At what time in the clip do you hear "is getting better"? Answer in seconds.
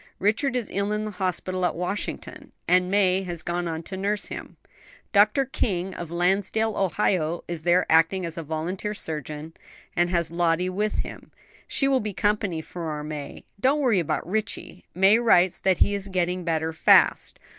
15.93-16.73